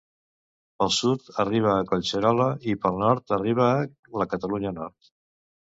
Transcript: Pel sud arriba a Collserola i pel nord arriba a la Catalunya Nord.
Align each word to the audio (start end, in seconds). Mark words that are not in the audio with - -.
Pel 0.83 0.93
sud 0.99 1.27
arriba 1.43 1.69
a 1.73 1.83
Collserola 1.91 2.49
i 2.73 2.77
pel 2.87 2.97
nord 3.05 3.37
arriba 3.39 3.69
a 3.77 4.23
la 4.23 4.29
Catalunya 4.33 4.77
Nord. 4.81 5.17